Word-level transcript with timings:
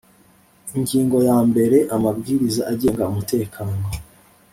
Ingingo 0.75 1.17
ya 1.29 1.37
mbere 1.49 1.77
Amabwiriza 1.95 2.61
agenga 2.71 3.09
umutekano 3.11 3.75